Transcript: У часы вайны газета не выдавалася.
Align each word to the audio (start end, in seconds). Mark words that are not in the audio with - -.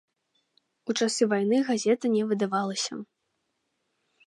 У 0.89 0.95
часы 0.99 1.23
вайны 1.33 1.59
газета 1.69 2.05
не 2.15 2.23
выдавалася. 2.33 2.93